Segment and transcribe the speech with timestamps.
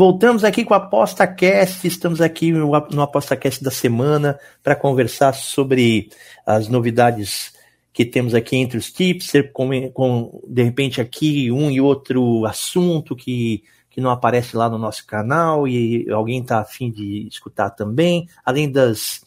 [0.00, 6.08] Voltamos aqui com a ApostaCast, estamos aqui no ApostaCast da semana para conversar sobre
[6.46, 7.52] as novidades
[7.92, 13.14] que temos aqui entre os tips, com, com de repente aqui um e outro assunto
[13.14, 18.26] que que não aparece lá no nosso canal e alguém está afim de escutar também,
[18.42, 19.20] além das,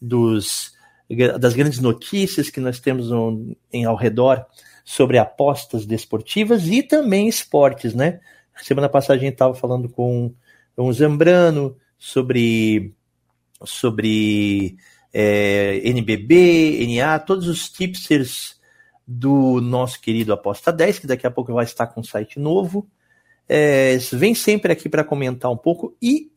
[0.00, 0.74] dos,
[1.40, 3.08] das grandes notícias que nós temos
[3.72, 4.46] em, ao redor
[4.84, 8.20] sobre apostas desportivas e também esportes, né?
[8.62, 10.34] Semana passada a gente estava falando com,
[10.76, 12.94] o Zambrano sobre,
[13.64, 14.76] sobre
[15.12, 18.58] é, NBB, NA, todos os tipsters
[19.06, 22.88] do nosso querido Aposta 10, que daqui a pouco vai estar com um site novo
[23.52, 26.30] é, vem sempre aqui para comentar um pouco e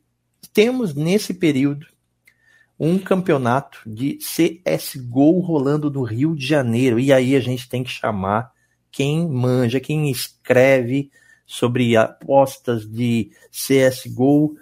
[0.52, 1.86] temos nesse período
[2.80, 7.00] um campeonato de CSGO rolando no Rio de Janeiro.
[7.00, 8.52] E aí a gente tem que chamar
[8.92, 11.12] quem manja, quem escreve
[11.46, 14.56] sobre apostas de CSGO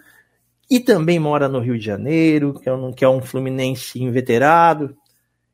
[0.69, 4.95] e também mora no Rio de Janeiro, que é um, que é um Fluminense inveterado,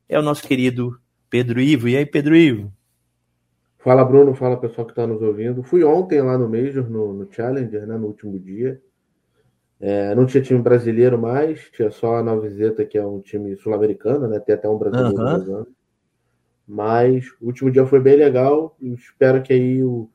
[0.08, 1.90] é o nosso querido Pedro Ivo.
[1.90, 2.72] E aí, Pedro Ivo?
[3.80, 4.36] Fala, Bruno.
[4.36, 5.64] Fala, pessoal que está nos ouvindo.
[5.64, 8.82] Fui ontem lá no Major, no, no Challenger, né, no último dia.
[9.80, 13.56] É, não tinha time brasileiro mais, tinha só a Nova Zeta, que é um time
[13.58, 14.40] sul-americano, né?
[14.40, 15.66] Tem até um brasileiro uhum.
[16.68, 18.76] Mas o último dia foi bem legal.
[18.82, 20.10] Espero que aí o,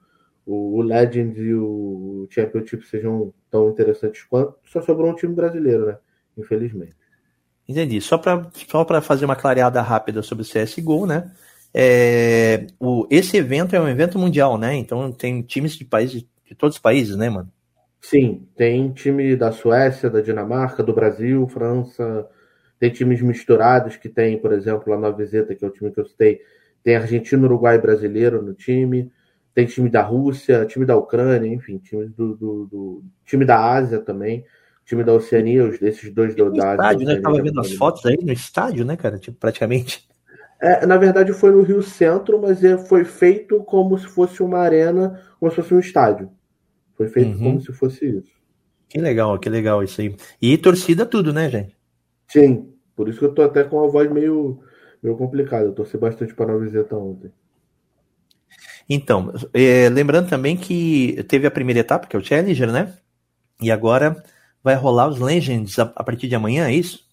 [0.47, 4.55] o, o Legends e o Championship sejam tão interessantes quanto.
[4.65, 5.99] Só sobrou um time brasileiro, né?
[6.37, 6.97] Infelizmente.
[7.69, 8.01] Entendi.
[8.01, 11.31] Só para só fazer uma clareada rápida sobre o CSGO, né?
[11.75, 14.75] É, o, esse evento é um evento mundial, né?
[14.75, 17.51] Então tem times de países de todos os países, né, mano?
[18.01, 22.29] Sim, tem time da Suécia, da Dinamarca, do Brasil, França,
[22.79, 26.01] tem times misturados que tem, por exemplo, a Nova Viseta, que é o time que
[26.01, 26.41] eu citei,
[26.83, 29.11] tem Argentina, Uruguai brasileiro no time,
[29.55, 34.01] tem time da Rússia, time da Ucrânia, enfim, time do, do, do time da Ásia
[34.01, 34.45] também,
[34.85, 36.73] time da Oceania, os desses dois da, Ásia.
[36.73, 37.21] Estádio, né?
[37.21, 39.19] Tava vendo as fotos aí no estádio, né, cara?
[39.19, 40.09] Tipo, praticamente.
[40.61, 44.59] É, na verdade, foi no Rio Centro, mas é, foi feito como se fosse uma
[44.59, 46.31] arena, como se fosse um estádio.
[46.97, 47.45] Foi feito uhum.
[47.45, 48.33] como se fosse isso.
[48.89, 50.15] Que legal, que legal isso aí.
[50.41, 51.77] E torcida tudo, né, gente?
[52.29, 54.61] Sim, por isso que eu tô até com a voz meio,
[55.03, 55.65] meio complicada.
[55.65, 57.33] Eu torci bastante para a Viseta ontem.
[58.89, 62.93] Então, é, lembrando também que teve a primeira etapa, que é o Challenger, né?
[63.61, 64.23] E agora
[64.63, 67.05] vai rolar os Legends a, a partir de amanhã, é isso?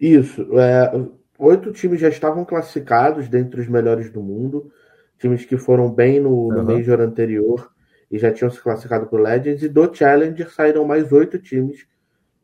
[0.00, 0.46] Isso.
[0.58, 0.92] É,
[1.38, 4.70] oito times já estavam classificados dentre os melhores do mundo,
[5.18, 6.64] times que foram bem no, no uhum.
[6.64, 7.70] Major anterior
[8.10, 11.86] e já tinham se classificado para o Legends, e do Challenger saíram mais oito times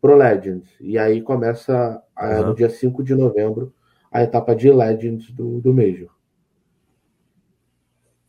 [0.01, 0.69] para o Legends.
[0.81, 2.47] E aí começa uhum.
[2.47, 3.73] no dia 5 de novembro
[4.11, 6.09] a etapa de Legends do, do Major.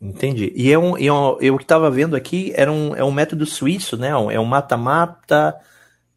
[0.01, 0.51] Entendi.
[0.55, 3.45] E é um, é um, eu que estava vendo aqui era um, é um método
[3.45, 4.09] suíço, né?
[4.09, 5.55] É um mata-mata,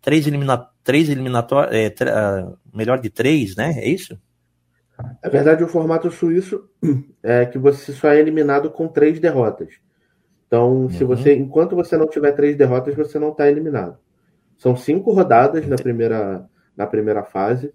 [0.00, 3.75] três, elimina, três eliminatórios, é, uh, melhor de três, né?
[3.77, 4.19] É isso?
[5.23, 6.67] Na verdade, o formato suíço
[7.23, 9.75] é que você só é eliminado com três derrotas.
[10.47, 11.09] Então, se uhum.
[11.09, 13.99] você, enquanto você não tiver três derrotas, você não está eliminado.
[14.56, 17.75] São cinco rodadas na primeira, na primeira fase.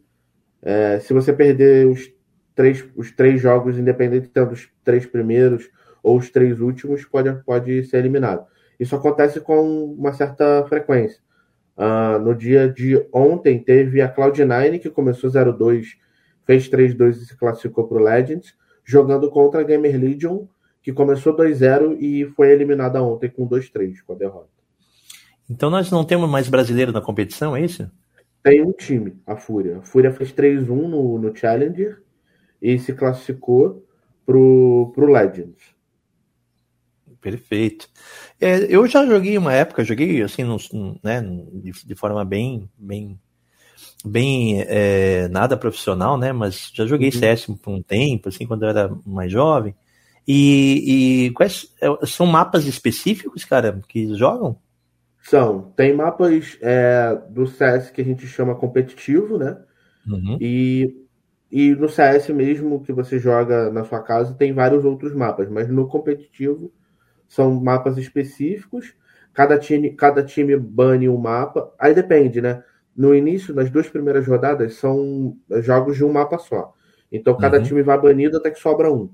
[0.62, 2.10] É, se você perder os
[2.56, 5.70] três, os três jogos, independente sendo os três primeiros
[6.04, 8.46] ou os três últimos, pode, pode ser eliminado.
[8.80, 11.20] Isso acontece com uma certa frequência.
[11.78, 15.98] Uh, no dia de ontem, teve a Cloud9, que começou 0-2
[16.50, 20.48] fez 3-2 e se classificou para o Legends, jogando contra a Gamer Legion,
[20.82, 24.50] que começou 2-0 e foi eliminada ontem com 2-3 com a derrota.
[25.48, 27.88] Então nós não temos mais brasileiro na competição, é isso?
[28.42, 29.78] Tem um time, a Fúria.
[29.78, 32.02] A Fúria fez 3-1 no, no Challenger
[32.60, 33.86] e se classificou
[34.26, 35.76] pro, pro Legends.
[37.22, 37.88] Perfeito.
[38.40, 40.44] É, eu já joguei uma época, joguei assim,
[41.04, 43.20] né, de, de forma bem, bem
[44.06, 46.32] bem é, nada profissional, né?
[46.32, 47.20] Mas já joguei uhum.
[47.20, 49.76] CS por um tempo, assim, quando eu era mais jovem.
[50.28, 54.58] E, e quais é, são mapas específicos, cara, que jogam?
[55.24, 55.74] São.
[55.76, 59.58] Tem mapas é, do CS que a gente chama competitivo, né?
[60.08, 60.38] Uhum.
[60.40, 61.06] E,
[61.52, 65.68] e no CS mesmo que você joga na sua casa tem vários outros mapas, mas
[65.70, 66.72] no competitivo
[67.30, 68.94] são mapas específicos.
[69.32, 71.72] cada time, cada time bane um mapa.
[71.80, 72.64] Aí depende, né?
[72.98, 76.74] No início, nas duas primeiras rodadas, são jogos de um mapa só.
[77.10, 77.64] Então cada uhum.
[77.64, 79.10] time vai banido até que sobra um.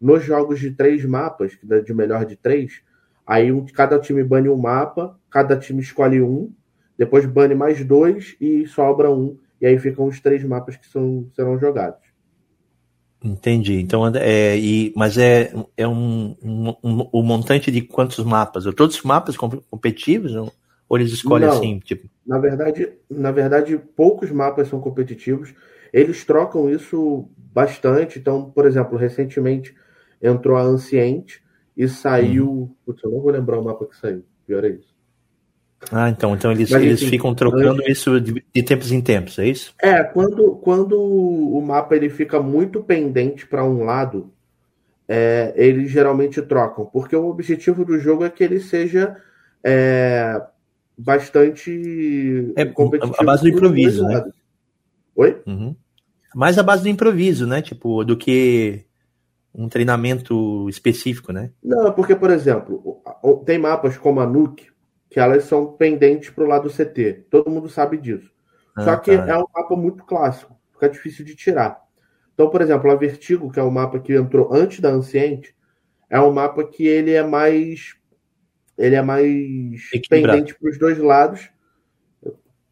[0.00, 2.82] Nos jogos de três mapas, de melhor de três,
[3.26, 6.52] aí um, cada time bane um mapa, cada time escolhe um,
[6.98, 9.38] depois bane mais dois e sobra um.
[9.60, 12.03] E aí ficam os três mapas que são, serão jogados.
[13.24, 13.80] Entendi.
[13.80, 18.64] Então, é, e, mas é, é um, um, um, um montante de quantos mapas?
[18.74, 20.34] Todos os mapas competitivos?
[20.34, 21.78] Ou eles escolhem Não, assim?
[21.78, 22.06] Tipo...
[22.26, 25.54] Na verdade, na verdade, poucos mapas são competitivos.
[25.90, 28.18] Eles trocam isso bastante.
[28.18, 29.74] Então, por exemplo, recentemente
[30.20, 31.42] entrou a Anciente
[31.74, 32.50] e saiu.
[32.50, 32.74] Hum.
[32.84, 34.22] Putz, eu não vou lembrar o mapa que saiu.
[34.46, 34.93] Pior é isso.
[35.90, 37.98] Ah, então, então eles, Mas, eles enfim, ficam trocando antes...
[37.98, 39.74] isso de, de, tempos em tempos, é isso?
[39.80, 44.32] É, quando, quando o mapa ele fica muito pendente para um lado,
[45.08, 49.16] é, eles geralmente trocam, porque o objetivo do jogo é que ele seja
[49.62, 50.40] é,
[50.96, 53.16] bastante é, competitivo.
[53.18, 54.24] A base do improviso, né?
[55.16, 55.42] Oi?
[55.46, 55.76] Uhum.
[56.34, 57.62] Mais a base do improviso, né?
[57.62, 58.84] Tipo, do que
[59.54, 61.50] um treinamento específico, né?
[61.62, 63.00] Não, porque, por exemplo,
[63.46, 64.66] tem mapas como a Nuke,
[65.14, 67.26] que elas são pendentes para o lado CT.
[67.30, 68.32] Todo mundo sabe disso.
[68.74, 69.28] Ah, Só que tá.
[69.28, 71.80] é um mapa muito clássico, fica difícil de tirar.
[72.34, 75.54] Então, por exemplo, a Vertigo, que é o mapa que entrou antes da Anciente,
[76.10, 77.94] é um mapa que ele é mais
[78.76, 80.38] ele é mais Equilibrado.
[80.38, 81.48] pendente para os dois lados.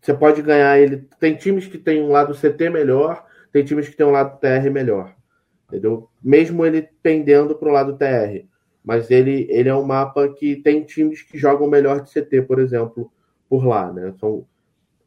[0.00, 1.08] Você pode ganhar ele.
[1.20, 4.68] Tem times que tem um lado CT melhor, tem times que tem um lado TR
[4.68, 5.14] melhor.
[5.68, 6.10] Entendeu?
[6.20, 8.44] Mesmo ele pendendo para o lado TR.
[8.84, 12.58] Mas ele, ele é um mapa que tem times que jogam melhor de CT, por
[12.58, 13.11] exemplo,
[13.49, 14.12] por lá, né?
[14.19, 14.44] São,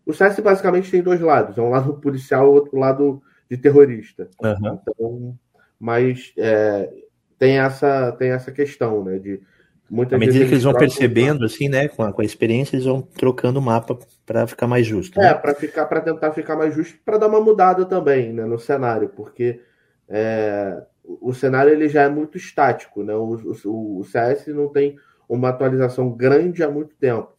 [0.05, 4.29] o CS basicamente tem dois lados, é um lado policial e outro lado de terrorista.
[4.41, 4.79] Uhum.
[4.81, 5.39] Então,
[5.79, 6.89] mas é,
[7.37, 9.19] tem essa tem essa questão, né?
[9.19, 9.41] De
[9.89, 12.85] muitas à medida que eles vão percebendo, assim, né, com a, com a experiência, eles
[12.85, 15.19] vão trocando o mapa para ficar mais justo.
[15.19, 15.29] Né?
[15.29, 18.57] É, para ficar para tentar ficar mais justo, para dar uma mudada também, né, no
[18.57, 19.59] cenário, porque
[20.07, 23.13] é, o cenário ele já é muito estático, né?
[23.13, 23.35] O,
[23.65, 24.97] o, o, CS não tem
[25.29, 27.35] uma atualização grande há muito tempo.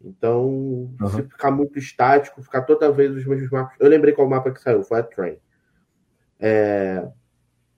[0.00, 0.46] Então,
[1.00, 1.08] uhum.
[1.10, 3.76] se ficar muito estático, ficar toda vez os mesmos mapas.
[3.78, 5.36] Eu lembrei qual mapa que saiu, foi a Train.
[6.40, 7.06] É...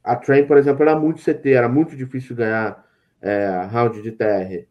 [0.02, 2.84] A Train, por exemplo, era muito CT, era muito difícil ganhar
[3.22, 4.66] é, round de TR.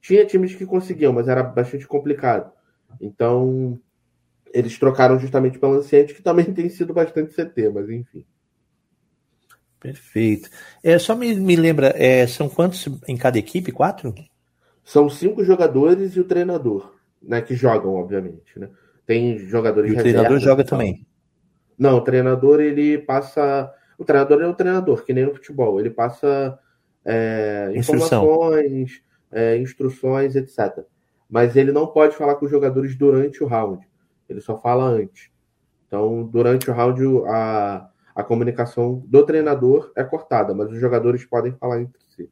[0.00, 2.50] Tinha times que conseguiam, mas era bastante complicado.
[2.98, 3.78] Então,
[4.52, 8.24] eles trocaram justamente pela Anciente, que também tem sido bastante CT, mas enfim.
[9.80, 10.50] Perfeito.
[10.82, 13.70] É, só me, me lembra, é, são quantos em cada equipe?
[13.70, 14.14] Quatro?
[14.84, 17.40] São cinco jogadores e o treinador, né?
[17.40, 18.68] Que jogam, obviamente, né?
[19.06, 19.92] Tem jogadores.
[19.92, 21.06] E o treinador joga também.
[21.78, 23.72] Não, o treinador ele passa.
[23.96, 25.78] O treinador é o treinador, que nem no futebol.
[25.78, 26.58] Ele passa
[27.04, 30.84] é, informações, é, instruções, etc.
[31.28, 33.86] Mas ele não pode falar com os jogadores durante o round.
[34.28, 35.30] Ele só fala antes.
[35.86, 41.52] Então, durante o round, a, a comunicação do treinador é cortada, mas os jogadores podem
[41.52, 42.28] falar entre si.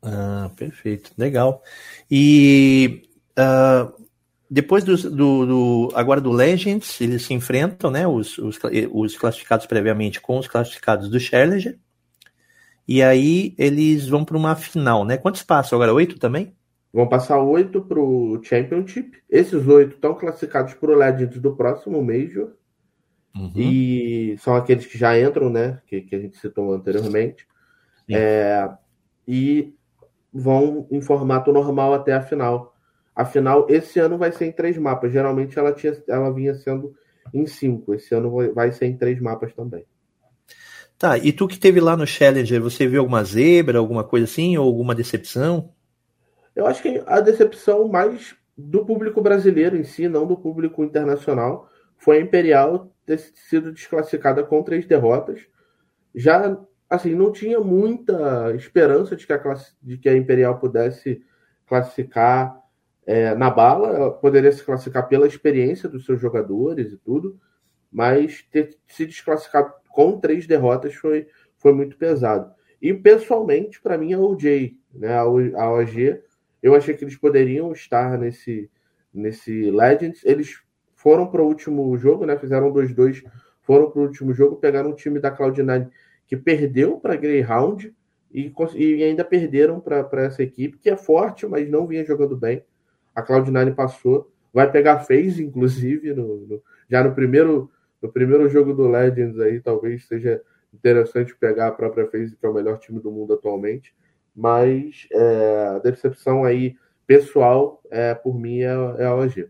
[0.00, 1.64] Ah, perfeito, legal.
[2.08, 3.02] E
[3.36, 3.92] uh,
[4.48, 8.06] depois do, do, do, agora do Legends, eles se enfrentam, né?
[8.06, 8.56] Os, os,
[8.92, 11.76] os classificados previamente com os classificados do Challenger.
[12.86, 15.16] E aí eles vão para uma final, né?
[15.16, 15.92] Quantos passam agora?
[15.92, 16.54] Oito também?
[16.92, 19.10] Vão passar oito para o Championship.
[19.28, 22.52] Esses oito estão classificados para o Legends do próximo Major.
[23.34, 23.52] Uhum.
[23.54, 25.80] E são aqueles que já entram, né?
[25.86, 27.46] Que, que a gente citou anteriormente.
[28.12, 28.68] É,
[29.26, 29.72] e
[30.32, 32.74] vão em formato normal até a final.
[33.14, 35.12] A final, esse ano vai ser em três mapas.
[35.12, 36.94] Geralmente ela, tinha, ela vinha sendo
[37.32, 37.94] em cinco.
[37.94, 39.84] Esse ano vai ser em três mapas também.
[40.98, 44.58] Tá, e tu que teve lá no Challenger, você viu alguma zebra, alguma coisa assim,
[44.58, 45.72] ou alguma decepção?
[46.54, 51.70] Eu acho que a decepção mais do público brasileiro em si, não do público internacional,
[51.96, 55.40] foi a Imperial ter sido desclassificada com três derrotas.
[56.14, 56.56] Já,
[56.88, 61.22] assim, não tinha muita esperança de que a, classe, de que a Imperial pudesse
[61.66, 62.56] classificar
[63.04, 63.88] é, na bala.
[63.88, 67.40] Ela poderia se classificar pela experiência dos seus jogadores e tudo,
[67.90, 71.26] mas ter se desclassificado com três derrotas foi,
[71.56, 72.52] foi muito pesado.
[72.80, 76.22] E pessoalmente, para mim, a OJ, né, a OG,
[76.62, 78.70] eu achei que eles poderiam estar nesse,
[79.12, 80.24] nesse Legends.
[80.24, 80.62] Eles
[81.00, 82.36] foram para o último jogo, né?
[82.36, 83.24] Fizeram 2-2,
[83.62, 85.88] foram para o último jogo, pegaram um time da Cloud9
[86.26, 87.94] que perdeu para Greyhound
[88.30, 92.62] e, e ainda perderam para essa equipe, que é forte, mas não vinha jogando bem.
[93.14, 97.70] A Cloud9 passou, vai pegar FaZe, inclusive, no, no, já no primeiro,
[98.02, 100.42] no primeiro jogo do Legends aí, talvez seja
[100.72, 103.94] interessante pegar a própria FaZe, que é o melhor time do mundo atualmente.
[104.36, 106.76] Mas é, a decepção aí
[107.06, 109.48] pessoal, é, por mim, é, é a OG.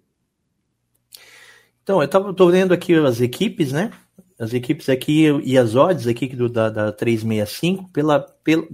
[1.90, 3.90] Então, eu tava, tô vendo aqui as equipes, né?
[4.38, 8.64] As equipes aqui e as odds aqui do, da, da 365, pela, pela,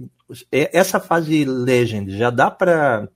[0.51, 3.09] é, essa fase Legend, já dá para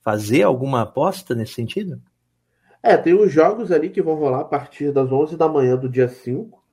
[0.00, 2.00] fazer alguma aposta nesse sentido?
[2.82, 5.90] É, tem os jogos ali que vão rolar a partir das 11 da manhã do
[5.90, 6.64] dia 5,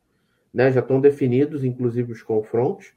[0.54, 0.72] né?
[0.72, 2.94] Já estão definidos, inclusive, os confrontos,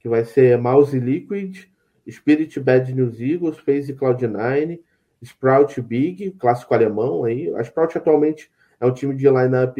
[0.00, 1.64] que vai ser Mouse Liquid,
[2.10, 4.80] Spirit Bad News Eagles, FaZe Cloud9,
[5.22, 7.50] Sprout Big, clássico alemão aí.
[7.56, 9.76] A Sprout atualmente é um time de lineup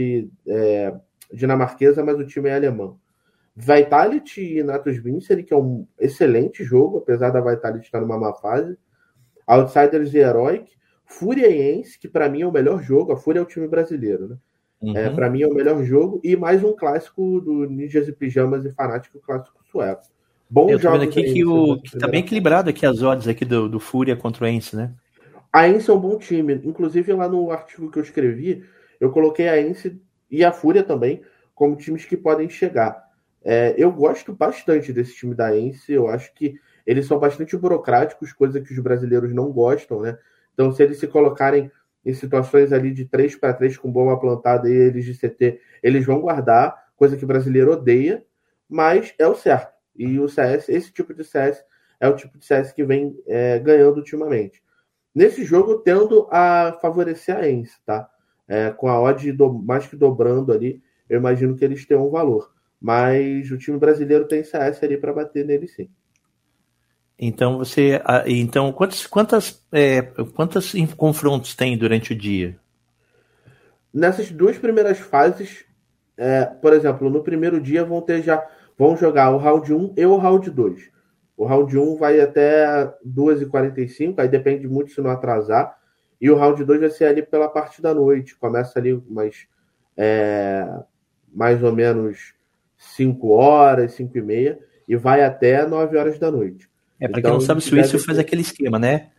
[0.47, 0.95] é,
[1.33, 2.99] dinamarquesa, mas o time é alemão.
[3.57, 8.33] Vitality e Natus Vincere, que é um excelente jogo, apesar da Vitality estar numa má
[8.35, 8.77] fase.
[9.47, 10.73] Outsiders e Heroic.
[11.07, 13.13] Furiaense, que para mim é o melhor jogo.
[13.13, 14.37] A Fúria é o time brasileiro, né?
[14.83, 14.97] É, uhum.
[14.97, 16.21] É, para mim é o melhor jogo.
[16.25, 20.03] E mais um clássico do Ninjas e Pijamas e Fanático, clássico sueco.
[20.51, 23.45] Bom Eu tô vendo aqui que, o, que tá bem equilibrado aqui as odds aqui
[23.45, 24.93] do, do Fúria contra o Ence, né?
[25.53, 26.61] A Ence é um bom time.
[26.65, 28.65] Inclusive, lá no artigo que eu escrevi,
[29.05, 31.23] eu coloquei a Ence e a Fúria também
[31.55, 33.05] como times que podem chegar.
[33.43, 35.93] É, eu gosto bastante desse time da Ence.
[35.93, 40.19] Eu acho que eles são bastante burocráticos, coisa que os brasileiros não gostam, né?
[40.53, 41.71] Então, se eles se colocarem
[42.05, 46.05] em situações ali de 3 para 3 com bomba plantada e eles de CT, eles
[46.05, 48.25] vão guardar, coisa que o brasileiro odeia,
[48.69, 49.73] mas é o certo.
[49.97, 51.65] E o CS, esse tipo de CS,
[52.01, 54.63] é o tipo de CS que vem é, ganhando ultimamente.
[55.15, 58.09] Nesse jogo, tendo a favorecer a Ence, tá?
[58.47, 62.11] É, com a odd do, mais que dobrando ali, eu imagino que eles tenham um
[62.11, 62.53] valor.
[62.81, 65.89] Mas o time brasileiro tem CS ali para bater nele sim.
[67.19, 72.59] Então você, então quantas quantas é, quantas confrontos tem durante o dia?
[73.93, 75.65] Nessas duas primeiras fases,
[76.17, 78.45] é, por exemplo, no primeiro dia vão ter já
[78.77, 80.91] vão jogar o round 1 e o round 2.
[81.37, 85.77] O round 1 vai até 2h45, aí depende muito se não atrasar.
[86.21, 88.37] E o round 2 vai ser ali pela parte da noite.
[88.37, 89.47] Começa ali mais,
[89.97, 90.67] é,
[91.33, 92.35] mais ou menos
[92.77, 96.69] 5 horas, 5 e meia, e vai até 9 horas da noite.
[97.01, 99.11] É, para então, quem não sabe, o Suíço faz aquele esquema, né?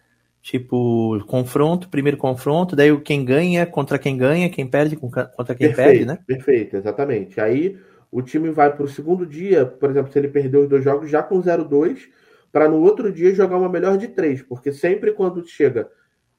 [0.42, 5.76] Tipo, confronto, primeiro confronto, daí quem ganha contra quem ganha, quem perde contra quem perfeito,
[5.76, 6.20] perde, né?
[6.26, 7.42] Perfeito, exatamente.
[7.42, 7.80] Aí
[8.12, 11.10] o time vai para o segundo dia, por exemplo, se ele perdeu os dois jogos,
[11.10, 12.08] já com 0-2,
[12.52, 15.90] para no outro dia jogar uma melhor de três, porque sempre quando chega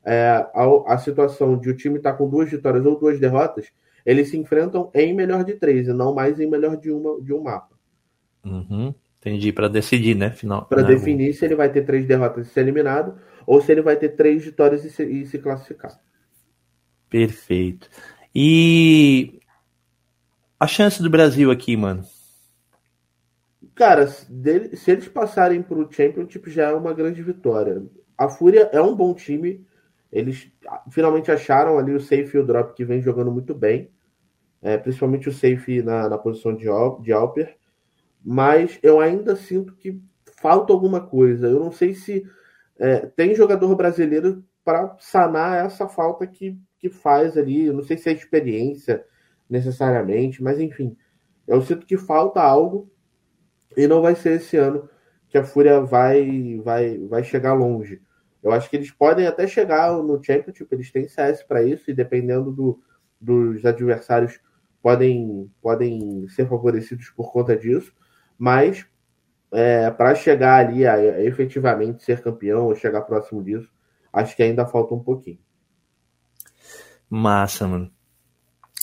[0.06, 3.66] é, a, a, situação de o time estar tá com duas vitórias ou duas derrotas,
[4.04, 7.32] eles se enfrentam em melhor de três e não mais em melhor de, uma, de
[7.32, 7.76] um mapa.
[8.44, 8.94] Uhum.
[9.18, 10.30] Entendi, para decidir, né?
[10.30, 10.66] Final.
[10.66, 13.96] Para definir se ele vai ter três derrotas e ser eliminado, ou se ele vai
[13.96, 15.98] ter três vitórias e se, e se classificar.
[17.10, 17.88] Perfeito.
[18.32, 19.40] E
[20.60, 22.04] a chance do Brasil aqui, mano?
[23.74, 27.82] Cara, se eles passarem para o Championship já é uma grande vitória.
[28.16, 29.66] A Fúria é um bom time.
[30.16, 30.50] Eles
[30.90, 33.90] finalmente acharam ali o safe e o drop que vem jogando muito bem.
[34.62, 36.64] É, principalmente o safe na, na posição de,
[37.02, 37.56] de Alper
[38.28, 40.02] mas eu ainda sinto que
[40.40, 41.46] falta alguma coisa.
[41.46, 42.26] Eu não sei se
[42.76, 47.66] é, tem jogador brasileiro para sanar essa falta que, que faz ali.
[47.66, 49.04] Eu não sei se é experiência
[49.48, 50.96] necessariamente, mas enfim,
[51.46, 52.90] eu sinto que falta algo
[53.76, 54.90] e não vai ser esse ano
[55.28, 58.02] que a Fúria vai, vai, vai chegar longe.
[58.46, 61.94] Eu acho que eles podem até chegar no Championship, eles têm CS para isso, e
[61.94, 62.80] dependendo do,
[63.20, 64.40] dos adversários,
[64.82, 67.92] podem, podem ser favorecidos por conta disso
[68.38, 68.86] mas
[69.52, 73.68] é, para chegar ali a, a, efetivamente ser campeão ou chegar próximo disso,
[74.12, 75.38] acho que ainda falta um pouquinho.
[77.08, 77.90] Massa, mano.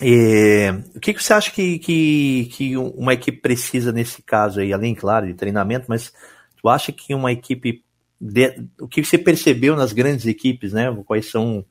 [0.01, 4.73] E, o que, que você acha que, que, que uma equipe precisa nesse caso aí,
[4.73, 6.11] além, claro, de treinamento, mas
[6.57, 7.83] tu acha que uma equipe.
[8.25, 10.93] De, o que você percebeu nas grandes equipes, né?
[11.05, 11.65] Quais são.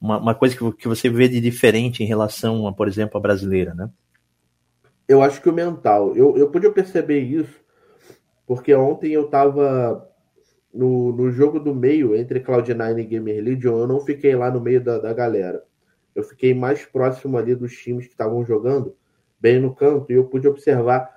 [0.00, 3.20] Uma, uma coisa que, que você vê de diferente em relação, a, por exemplo, a
[3.20, 3.90] brasileira, né?
[5.10, 6.14] eu acho que o mental.
[6.14, 7.60] Eu, eu pude perceber isso,
[8.46, 10.08] porque ontem eu tava
[10.72, 14.60] no, no jogo do meio entre Cloud9 e Gamer Legion, eu não fiquei lá no
[14.60, 15.64] meio da, da galera.
[16.14, 18.94] Eu fiquei mais próximo ali dos times que estavam jogando,
[19.40, 21.10] bem no canto, e eu pude observar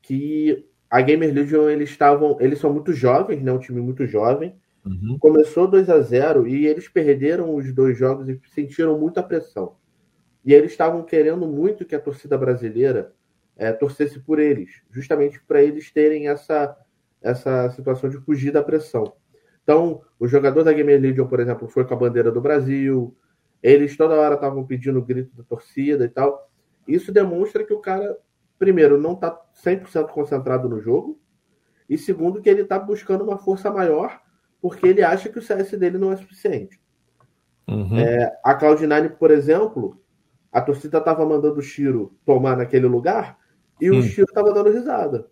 [0.00, 4.54] que a Gamer Legion eles estavam, eles são muito jovens, né, um time muito jovem.
[4.84, 5.16] Uhum.
[5.18, 9.76] Começou 2 a 0 e eles perderam os dois jogos e sentiram muita pressão.
[10.44, 13.14] E eles estavam querendo muito que a torcida brasileira
[13.56, 16.76] é, torcesse por eles, justamente para eles terem essa,
[17.22, 19.14] essa situação de fugir da pressão.
[19.62, 23.16] Então, o jogador da Gamer Legion, por exemplo, foi com a bandeira do Brasil,
[23.62, 26.50] eles toda hora estavam pedindo o grito da torcida e tal.
[26.86, 28.14] Isso demonstra que o cara,
[28.62, 31.20] primeiro, não está 100% concentrado no jogo,
[31.90, 34.20] e segundo, que ele está buscando uma força maior
[34.60, 36.80] porque ele acha que o CS dele não é suficiente.
[37.66, 37.98] Uhum.
[37.98, 40.00] É, a Cloud9, por exemplo,
[40.52, 43.36] a torcida estava mandando o Shiro tomar naquele lugar
[43.80, 44.02] e o hum.
[44.02, 45.26] Shiro estava dando risada.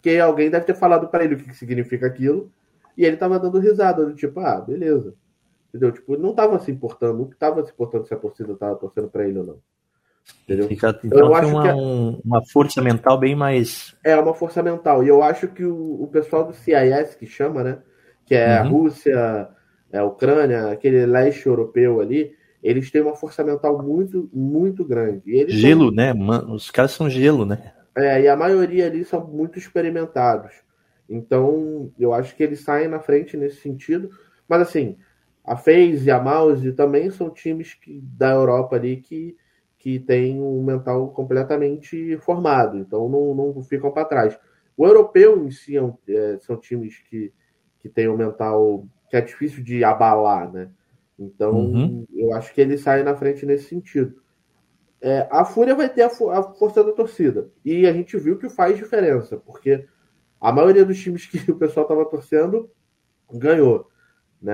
[0.00, 2.52] Que alguém deve ter falado para ele o que, que significa aquilo
[2.96, 5.16] e ele estava dando risada, do tipo, ah, beleza.
[5.70, 5.90] Entendeu?
[5.90, 9.26] Tipo, não estava se importando, não estava se importando se a torcida estava torcendo para
[9.26, 9.60] ele ou não.
[10.44, 10.68] Entendeu?
[10.68, 11.74] Fica, então, eu acho uma, que é...
[11.74, 13.96] uma força mental bem mais.
[14.04, 15.02] É, uma força mental.
[15.02, 17.78] E eu acho que o, o pessoal do CIS, que chama, né?
[18.24, 18.60] Que é uhum.
[18.60, 19.48] a Rússia,
[19.92, 25.46] é a Ucrânia, aquele leste europeu ali, eles têm uma força mental muito, muito grande.
[25.48, 25.90] gelo, são...
[25.92, 26.12] né?
[26.48, 27.72] Os caras são gelo, né?
[27.96, 30.52] É, e a maioria ali são muito experimentados.
[31.08, 34.10] Então, eu acho que eles saem na frente nesse sentido.
[34.48, 34.96] Mas, assim,
[35.44, 39.36] a FaZe e a Mouse também são times que, da Europa ali que
[39.86, 44.36] que tem um mental completamente formado, então não, não ficam para trás.
[44.76, 47.32] O europeu em si é, é, são times que,
[47.78, 50.70] que têm um mental que é difícil de abalar, né?
[51.16, 52.04] Então uhum.
[52.12, 54.20] eu acho que ele sai na frente nesse sentido.
[55.00, 57.48] É, a Fúria vai ter a, a, força da torcida.
[57.64, 59.86] E a gente viu que faz diferença, porque
[60.40, 62.68] a maioria dos times que o pessoal estava torcendo
[63.32, 63.88] ganhou.
[64.42, 64.52] Né?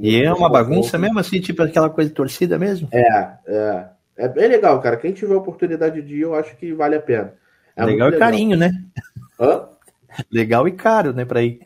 [0.00, 2.88] e é uma bagunça mesmo, assim, tipo aquela coisa de torcida mesmo?
[2.92, 3.99] É, é.
[4.16, 4.96] É bem legal, cara.
[4.96, 7.34] Quem tiver oportunidade de ir, eu acho que vale a pena.
[7.76, 8.30] É legal e legal.
[8.30, 8.70] carinho, né?
[9.38, 9.68] Hã?
[10.30, 11.60] Legal e caro, né, para ir.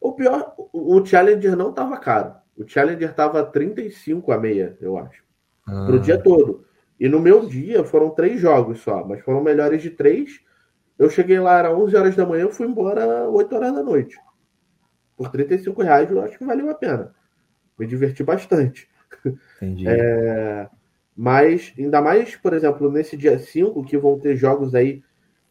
[0.00, 2.34] O pior, o Challenger não tava caro.
[2.56, 5.22] O Challenger tava 35 a meia, eu acho.
[5.66, 5.86] Ah.
[5.86, 6.64] Pro dia todo.
[6.98, 10.40] E no meu dia foram três jogos só, mas foram melhores de três.
[10.98, 14.16] Eu cheguei lá, era 11 horas da manhã, eu fui embora 8 horas da noite.
[15.16, 17.14] Por 35 reais, eu acho que valeu a pena.
[17.78, 18.88] Me diverti bastante.
[19.56, 19.84] Entendi.
[19.88, 20.68] É...
[21.16, 25.02] Mas, ainda mais, por exemplo, nesse dia 5, que vão ter jogos aí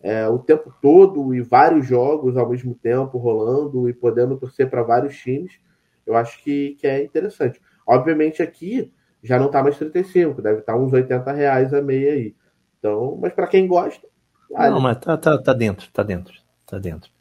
[0.02, 4.82] é, o tempo todo e vários jogos ao mesmo tempo rolando e podendo torcer para
[4.82, 5.60] vários times,
[6.06, 7.62] eu acho que, que é interessante.
[7.86, 8.92] Obviamente aqui
[9.24, 12.36] já não está mais 35, deve estar tá uns 80 reais a meia aí.
[12.80, 14.08] Então, mas para quem gosta.
[14.50, 14.72] Vale.
[14.72, 16.34] Não, mas tá, tá, tá dentro, tá dentro,
[16.66, 17.12] tá dentro.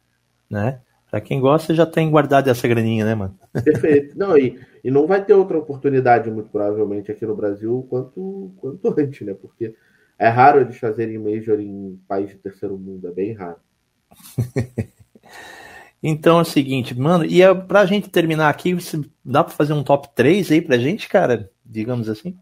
[0.49, 0.81] Né?
[1.11, 3.37] Pra quem gosta, já tem guardado essa graninha, né, mano?
[3.65, 4.17] Perfeito.
[4.17, 8.87] Não, e, e não vai ter outra oportunidade, muito provavelmente, aqui no Brasil quanto, quanto
[8.97, 9.33] antes, né?
[9.33, 9.75] Porque
[10.17, 13.57] é raro eles fazerem Major em país de terceiro mundo, é bem raro.
[16.01, 18.77] então é o seguinte, mano, e é, pra gente terminar aqui,
[19.23, 21.51] dá pra fazer um top 3 aí pra gente, cara?
[21.65, 22.37] Digamos assim?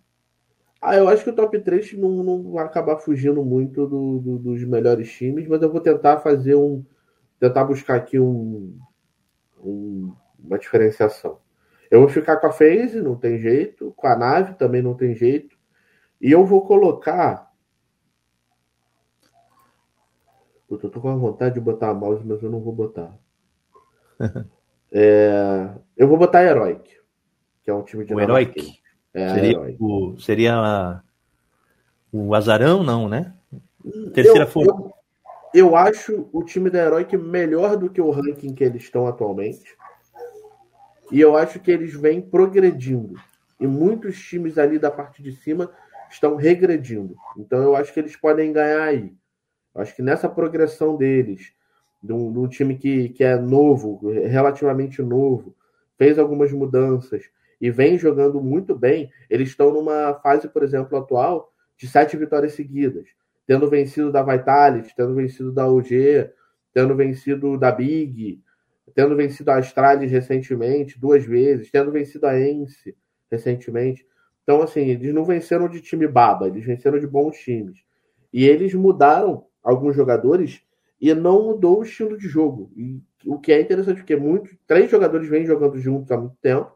[0.80, 4.38] Ah, eu acho que o top 3 não, não vai acabar fugindo muito do, do,
[4.38, 6.86] dos melhores times, mas eu vou tentar fazer um
[7.40, 8.78] tentar buscar aqui um,
[9.64, 11.40] um, uma diferenciação.
[11.90, 15.16] Eu vou ficar com a phase, não tem jeito, com a nave também não tem
[15.16, 15.58] jeito,
[16.22, 17.50] e eu vou colocar.
[20.68, 23.18] Puta, eu tô com a vontade de botar a mouse, mas eu não vou botar.
[24.92, 26.96] é, eu vou botar Heroic,
[27.64, 28.80] que é um time de o Heroic.
[29.14, 29.78] É, seria, Heroic.
[29.82, 31.02] O, seria a,
[32.12, 33.34] o Azarão, não, né?
[34.14, 34.99] Terceira força eu
[35.76, 39.76] acho o time da Heroic melhor do que o ranking que eles estão atualmente.
[41.12, 43.16] E eu acho que eles vêm progredindo.
[43.60, 45.72] E muitos times ali da parte de cima
[46.10, 47.16] estão regredindo.
[47.36, 49.12] Então eu acho que eles podem ganhar aí.
[49.74, 51.52] Eu acho que nessa progressão deles,
[52.02, 55.56] de um, de um time que, que é novo, relativamente novo,
[55.98, 57.24] fez algumas mudanças
[57.60, 62.54] e vem jogando muito bem, eles estão numa fase, por exemplo, atual de sete vitórias
[62.54, 63.08] seguidas
[63.50, 66.30] tendo vencido da Vitality, tendo vencido da UG,
[66.72, 68.40] tendo vencido da Big,
[68.94, 72.96] tendo vencido a Astralis recentemente, duas vezes, tendo vencido a Ence
[73.32, 74.06] recentemente.
[74.44, 77.80] Então, assim, eles não venceram de time baba, eles venceram de bons times.
[78.32, 80.62] E eles mudaram alguns jogadores
[81.02, 82.72] e não mudou o estilo de jogo.
[82.78, 86.72] E o que é interessante, porque muitos, três jogadores vêm jogando juntos há muito tempo,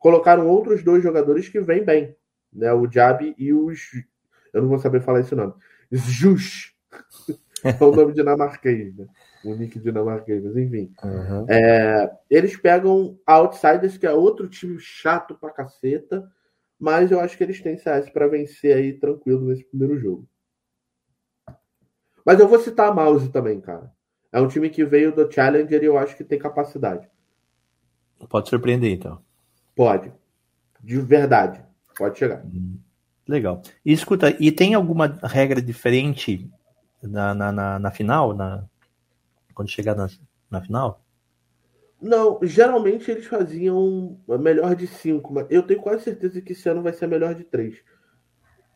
[0.00, 2.16] colocaram outros dois jogadores que vêm bem,
[2.52, 2.72] né?
[2.72, 4.04] O Jab e os.
[4.52, 5.54] Eu não vou saber falar esse nome.
[5.92, 6.72] Jus.
[7.64, 9.06] é o nome dinamarquês, né?
[9.44, 10.92] O nick dinamarquês, mas enfim.
[11.02, 11.46] Uhum.
[11.48, 16.30] É, eles pegam Outsiders, que é outro time chato pra caceta,
[16.78, 20.28] mas eu acho que eles têm CS para vencer aí tranquilo nesse primeiro jogo.
[22.24, 23.92] Mas eu vou citar a Mouse também, cara.
[24.30, 27.08] É um time que veio do Challenger e eu acho que tem capacidade.
[28.28, 29.20] Pode surpreender, então.
[29.74, 30.12] Pode.
[30.80, 31.62] De verdade.
[31.96, 32.44] Pode chegar.
[32.46, 32.78] Hum.
[33.26, 33.62] Legal.
[33.84, 36.50] E escuta, e tem alguma regra diferente
[37.02, 38.34] na, na, na, na final?
[38.34, 38.64] Na,
[39.54, 40.08] quando chegar na,
[40.50, 41.02] na final?
[42.00, 46.82] Não, geralmente eles faziam melhor de 5, mas eu tenho quase certeza que esse ano
[46.82, 47.76] vai ser melhor de 3.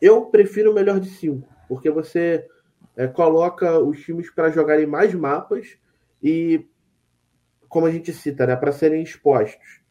[0.01, 2.47] Eu prefiro melhor de 5, porque você
[2.95, 5.77] é, coloca os times para jogarem mais mapas
[6.23, 6.65] e
[7.67, 9.81] como a gente cita, né, para serem expostos.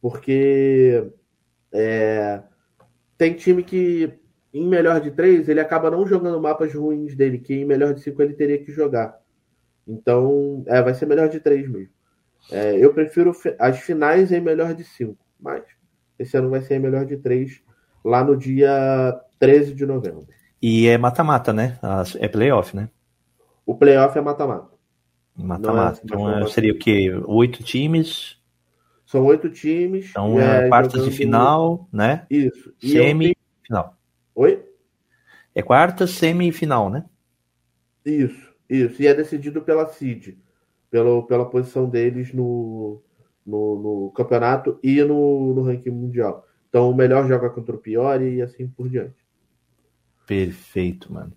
[0.00, 1.10] Porque
[1.72, 2.42] é,
[3.22, 4.12] tem time que
[4.52, 8.00] em melhor de três ele acaba não jogando mapas ruins dele, que em melhor de
[8.00, 9.16] cinco ele teria que jogar.
[9.86, 11.92] Então, é, vai ser melhor de três mesmo.
[12.50, 15.62] É, eu prefiro as finais em melhor de cinco, mas
[16.18, 17.62] esse ano vai ser em melhor de três,
[18.04, 20.26] lá no dia 13 de novembro.
[20.60, 21.78] E é mata-mata, né?
[22.18, 22.88] É playoff, né?
[23.64, 24.72] O playoff é mata-mata.
[25.36, 26.00] Mata-mata.
[26.00, 27.08] É, então é, seria o quê?
[27.26, 28.41] Oito times?
[29.12, 30.08] São oito times.
[30.08, 31.10] Então é, é quartas jogando...
[31.10, 32.24] de final, né?
[32.30, 32.72] Isso.
[32.80, 33.94] Semi, final.
[34.34, 34.64] Oi?
[35.54, 37.04] É quarta, semifinal, né?
[38.06, 39.02] Isso, isso.
[39.02, 40.38] E é decidido pela CID,
[40.90, 43.02] pela, pela posição deles no,
[43.44, 46.46] no, no campeonato e no, no ranking mundial.
[46.70, 49.22] Então o melhor joga contra o pior e assim por diante.
[50.26, 51.34] Perfeito, mano.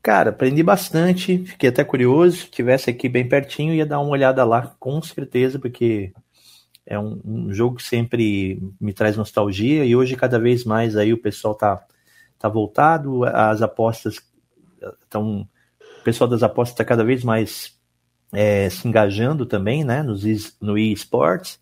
[0.00, 2.38] Cara, aprendi bastante, fiquei até curioso.
[2.38, 6.14] Se tivesse aqui bem pertinho, ia dar uma olhada lá, com certeza, porque
[6.88, 11.12] é um, um, jogo que sempre me traz nostalgia e hoje cada vez mais aí
[11.12, 11.84] o pessoal tá,
[12.38, 14.22] tá voltado, as apostas
[15.02, 15.46] estão.
[16.00, 17.78] O pessoal das apostas está cada vez mais
[18.32, 20.24] é, se engajando também, né, nos,
[20.62, 21.60] no eSports.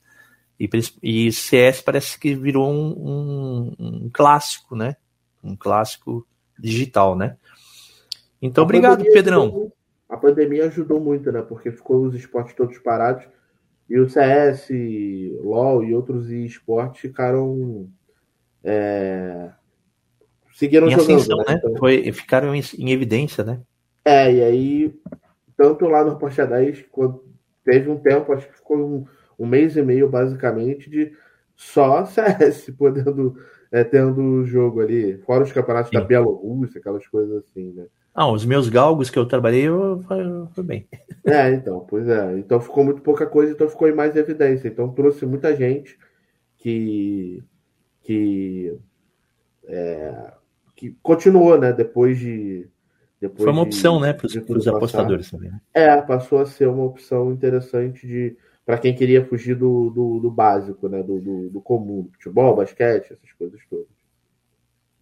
[0.61, 0.71] E,
[1.03, 4.97] e CS parece que virou um, um, um clássico, né?
[5.43, 6.25] Um clássico
[6.57, 7.37] digital, né?
[8.41, 9.43] Então, a obrigado, Pedrão.
[9.43, 9.73] Ajudou,
[10.09, 11.43] a pandemia ajudou muito, né?
[11.43, 13.27] Porque ficou os esportes todos parados
[13.88, 14.68] e o CS,
[15.42, 17.88] LoL e outros esportes ficaram.
[18.64, 19.51] É...
[20.53, 21.16] Seguiram em jogando.
[21.16, 21.44] Ascensão, né?
[21.49, 21.55] né?
[21.59, 21.77] Então...
[21.77, 23.61] Foi, ficaram em, em, evidência, né?
[24.05, 25.01] É, e aí,
[25.57, 27.25] tanto lá no Porsche 10, quando
[27.64, 29.05] teve um tempo, acho que ficou um,
[29.38, 31.12] um mês e meio, basicamente, de
[31.55, 33.37] só CS podendo
[33.70, 35.99] é, tendo o jogo ali, fora os campeonatos Sim.
[35.99, 37.87] da Bielorrússia, aquelas coisas assim, né?
[38.19, 40.25] Ah, os meus galgos que eu trabalhei, eu, foi,
[40.55, 40.89] foi bem.
[41.29, 42.39] É, então, pois é.
[42.39, 44.69] Então ficou muito pouca coisa, então ficou em mais evidência.
[44.69, 45.99] Então trouxe muita gente
[46.57, 47.43] que.
[48.03, 48.79] que.
[49.67, 50.33] É,
[50.77, 51.73] que continuou, né?
[51.73, 52.69] Depois de.
[53.21, 54.27] Depois foi uma de, opção, né, para
[54.57, 55.51] os apostadores também.
[55.51, 55.61] Né?
[55.75, 60.31] É, passou a ser uma opção interessante de para quem queria fugir do, do, do
[60.31, 61.03] básico, né?
[61.03, 62.09] Do, do, do, comum.
[62.13, 63.87] Futebol, basquete, essas coisas todas.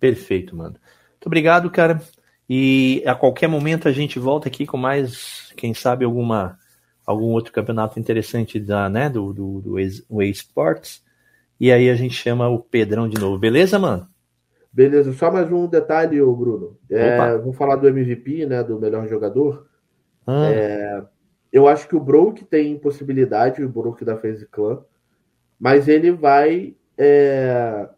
[0.00, 0.77] Perfeito, mano.
[1.12, 2.00] Muito obrigado, cara.
[2.48, 6.59] E a qualquer momento a gente volta aqui com mais, quem sabe, alguma
[7.07, 11.02] algum outro campeonato interessante da, né, do, do, do eSports.
[11.61, 13.38] E aí a gente chama o Pedrão de novo.
[13.38, 14.09] Beleza, mano?
[14.72, 16.76] Beleza, só mais um detalhe, Bruno.
[16.90, 18.62] É, vamos falar do MVP, né?
[18.64, 19.68] Do melhor jogador.
[20.26, 20.50] Ah.
[20.50, 21.02] É,
[21.52, 24.83] eu acho que o Brook tem possibilidade, o Brook da FaZe Clan,
[25.61, 27.88] mas ele vai é,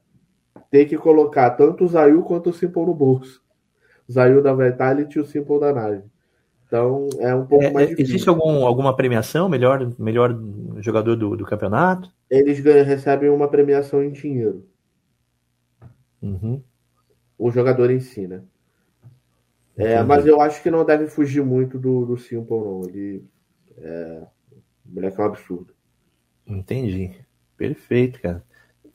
[0.71, 3.43] ter que colocar tanto o Zayu quanto o Simple no bolso.
[4.11, 6.03] Zayu da Vitality e o Simple da nave.
[6.67, 8.15] Então é um pouco é, mais difícil.
[8.15, 10.37] Existe algum, alguma premiação, melhor, melhor
[10.81, 12.11] jogador do, do campeonato?
[12.29, 14.67] Eles ganham, recebem uma premiação em dinheiro.
[16.21, 16.63] Uhum.
[17.39, 18.43] O jogador em si, né?
[19.77, 22.83] É, mas eu acho que não deve fugir muito do, do Simple, não.
[22.85, 23.23] Ele
[23.79, 24.23] é,
[24.87, 25.75] o moleque é um absurdo.
[26.47, 27.13] Entendi.
[27.57, 28.43] Perfeito, cara.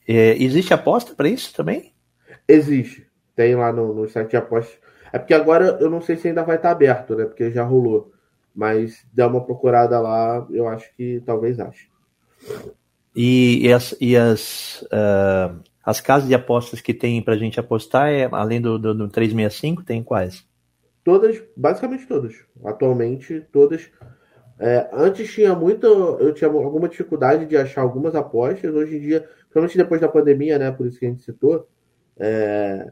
[0.08, 1.94] É, existe aposta para isso também?
[2.48, 3.08] Existe.
[3.36, 4.80] Tem lá no, no site de apostas.
[5.12, 7.26] É porque agora eu não sei se ainda vai estar aberto, né?
[7.26, 8.12] Porque já rolou.
[8.54, 11.88] Mas dá uma procurada lá, eu acho que talvez ache.
[13.16, 18.10] E, e as, e as, uh, as casas de apostas que tem pra gente apostar,
[18.10, 20.46] é, além do, do, do 365, tem quais?
[21.04, 22.36] Todas, basicamente todas.
[22.64, 23.90] Atualmente, todas.
[24.60, 28.74] É, antes tinha muito, eu tinha alguma dificuldade de achar algumas apostas.
[28.74, 30.72] Hoje em dia, principalmente depois da pandemia, né?
[30.72, 31.68] Por isso que a gente citou,
[32.20, 32.92] é,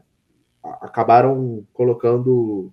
[0.62, 2.72] acabaram colocando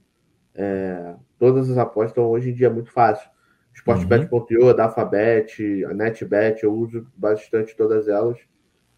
[0.56, 2.12] é, todas as apostas.
[2.12, 3.30] Então, hoje em dia é muito fácil.
[3.74, 4.70] Sportbet.io, uhum.
[4.70, 8.38] a Dafabet, a NetBet, eu uso bastante todas elas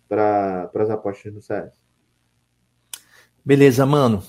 [0.07, 1.73] para as apostas no CS.
[3.45, 4.23] Beleza, mano.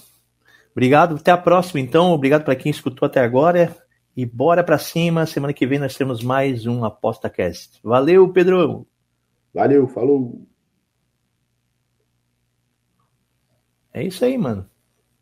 [0.73, 1.17] Obrigado.
[1.17, 2.13] Até a próxima, então.
[2.13, 3.75] Obrigado para quem escutou até agora.
[4.17, 5.25] E bora para cima.
[5.27, 7.81] Semana que vem nós temos mais um Aposta Cast.
[7.83, 8.87] Valeu, Pedro.
[9.55, 10.47] Valeu, falou.
[13.93, 14.67] É isso aí, mano.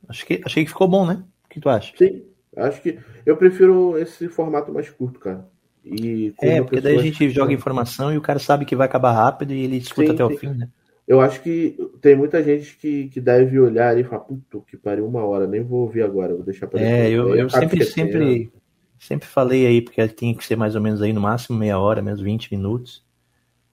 [0.08, 1.22] Acho que, achei que ficou bom, né?
[1.44, 1.94] O que tu acha?
[1.96, 2.22] Sim,
[2.56, 5.48] acho que eu prefiro esse formato mais curto, cara.
[5.84, 9.12] E é, porque daí a gente joga informação e o cara sabe que vai acabar
[9.12, 10.34] rápido e ele escuta sim, até sim.
[10.34, 10.68] o fim, né?
[11.06, 15.06] Eu acho que tem muita gente que, que deve olhar e falar, puto, que pariu
[15.06, 18.52] uma hora, nem vou ouvir agora, vou deixar pra É, eu, eu sempre, sempre,
[18.98, 22.02] sempre falei aí, porque tinha que ser mais ou menos aí no máximo meia hora,
[22.02, 23.02] mesmo 20 minutos.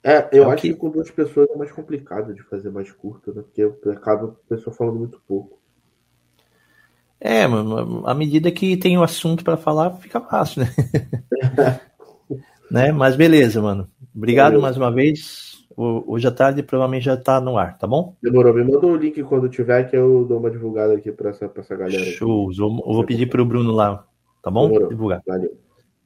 [0.06, 0.72] É, eu é acho que...
[0.72, 0.74] que...
[0.78, 3.42] com duas pessoas é mais complicado de fazer mais curto, né?
[3.42, 5.58] Porque acaba a pessoa falando muito pouco.
[7.20, 7.42] É,
[8.04, 10.68] à medida que tem o assunto para falar, fica fácil, né?
[12.70, 12.90] Né?
[12.90, 13.88] Mas beleza, mano.
[14.14, 14.62] Obrigado Valeu.
[14.62, 15.64] mais uma vez.
[15.76, 18.16] Hoje à tarde provavelmente já tá no ar, tá bom?
[18.22, 18.54] Demorou.
[18.54, 21.62] Me manda o link quando tiver que eu dou uma divulgada aqui pra essa, pra
[21.62, 22.04] essa galera.
[22.06, 22.50] Show.
[22.58, 24.04] Eu vou pedir pro Bruno lá,
[24.42, 24.68] tá bom?
[24.68, 24.88] Demorou.
[24.88, 25.22] Divulgar.
[25.26, 25.56] Valeu.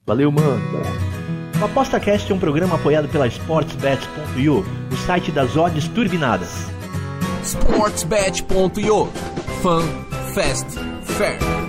[0.04, 1.19] Valeu, mano.
[1.60, 6.48] O ApostaCast é um programa apoiado pela SportsBet.io, o site das odds turbinadas.
[7.44, 9.08] SportsBet.io
[9.60, 9.82] Fun,
[10.32, 11.59] Fast, Fair.